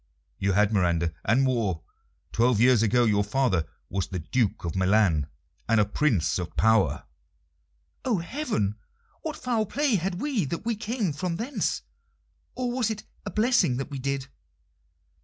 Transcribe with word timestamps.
"You 0.39 0.53
had, 0.53 0.73
Miranda, 0.73 1.13
and 1.25 1.43
more. 1.43 1.83
Twelve 2.31 2.59
years 2.59 2.81
ago 2.81 3.05
your 3.05 3.23
father 3.23 3.67
was 3.87 4.07
the 4.07 4.17
Duke 4.17 4.65
of 4.65 4.75
Milan, 4.75 5.27
and 5.69 5.79
a 5.79 5.85
Prince 5.85 6.39
of 6.39 6.57
power." 6.57 7.03
"Oh, 8.03 8.17
heaven! 8.17 8.77
what 9.21 9.37
foul 9.37 9.67
play 9.67 9.97
had 9.97 10.15
we 10.19 10.43
that 10.45 10.65
we 10.65 10.75
came 10.75 11.13
from 11.13 11.35
thence? 11.35 11.83
Or 12.55 12.71
was 12.71 12.89
it 12.89 13.03
a 13.27 13.29
blessing 13.29 13.77
that 13.77 13.91
we 13.91 13.99
did?" 13.99 14.25